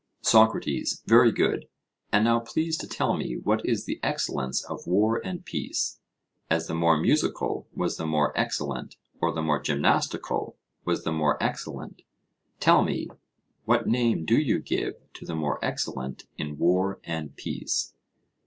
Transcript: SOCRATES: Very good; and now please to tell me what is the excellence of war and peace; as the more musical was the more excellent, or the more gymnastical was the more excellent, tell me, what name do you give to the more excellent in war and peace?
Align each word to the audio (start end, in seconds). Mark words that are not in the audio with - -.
SOCRATES: 0.23 1.03
Very 1.05 1.31
good; 1.31 1.67
and 2.11 2.23
now 2.23 2.39
please 2.39 2.75
to 2.79 2.87
tell 2.87 3.15
me 3.15 3.37
what 3.37 3.63
is 3.63 3.85
the 3.85 3.99
excellence 4.01 4.65
of 4.65 4.87
war 4.87 5.21
and 5.23 5.45
peace; 5.45 5.99
as 6.49 6.65
the 6.65 6.73
more 6.73 6.97
musical 6.97 7.67
was 7.71 7.97
the 7.97 8.07
more 8.07 8.33
excellent, 8.35 8.95
or 9.21 9.31
the 9.31 9.43
more 9.43 9.61
gymnastical 9.61 10.57
was 10.85 11.03
the 11.03 11.11
more 11.11 11.37
excellent, 11.39 12.01
tell 12.59 12.81
me, 12.83 13.09
what 13.65 13.85
name 13.85 14.25
do 14.25 14.39
you 14.39 14.57
give 14.59 14.95
to 15.13 15.23
the 15.23 15.35
more 15.35 15.63
excellent 15.63 16.23
in 16.35 16.57
war 16.57 16.99
and 17.03 17.35
peace? 17.35 17.93